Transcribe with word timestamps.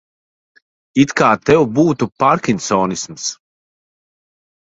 It 1.03 1.11
kā 1.21 1.27
tev 1.49 1.65
būtu 1.75 2.07
pārkinsonisms. 2.23 3.27